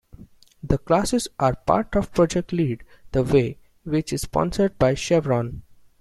The 0.63 0.79
classes 0.79 1.27
are 1.37 1.55
part 1.55 1.95
of 1.95 2.11
Project 2.11 2.51
Lead 2.51 2.83
the 3.11 3.21
Way, 3.21 3.59
which 3.83 4.11
is 4.11 4.23
sponsored 4.23 4.79
by 4.79 4.95
Chevron. 4.95 5.61